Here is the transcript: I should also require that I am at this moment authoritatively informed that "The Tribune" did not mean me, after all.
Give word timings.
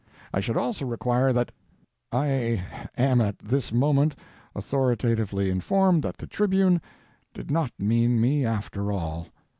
I 0.33 0.39
should 0.39 0.57
also 0.57 0.87
require 0.87 1.31
that 1.31 1.51
I 2.11 2.63
am 2.97 3.21
at 3.21 3.37
this 3.37 3.71
moment 3.71 4.15
authoritatively 4.55 5.51
informed 5.51 6.01
that 6.01 6.17
"The 6.17 6.25
Tribune" 6.25 6.81
did 7.35 7.51
not 7.51 7.71
mean 7.77 8.19
me, 8.19 8.43
after 8.43 8.91
all. 8.91 9.27